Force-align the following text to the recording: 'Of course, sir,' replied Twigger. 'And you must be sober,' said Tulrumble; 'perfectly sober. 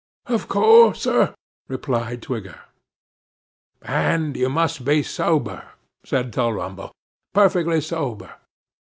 'Of 0.25 0.47
course, 0.47 1.03
sir,' 1.03 1.35
replied 1.67 2.23
Twigger. 2.23 2.59
'And 3.83 4.35
you 4.35 4.49
must 4.49 4.83
be 4.83 5.03
sober,' 5.03 5.73
said 6.03 6.33
Tulrumble; 6.33 6.91
'perfectly 7.35 7.81
sober. 7.81 8.33